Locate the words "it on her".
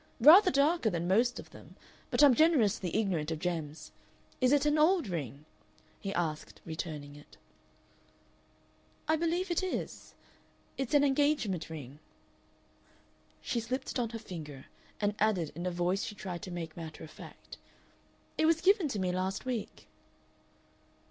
13.91-14.17